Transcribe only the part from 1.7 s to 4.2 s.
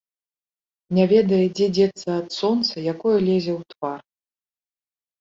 дзецца ад сонца, якое лезе ў твар.